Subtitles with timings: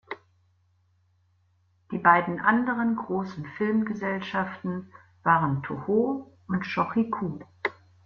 [1.91, 7.45] Die beiden anderen großen Filmgesellschaften waren Tōhō und Shōchiku.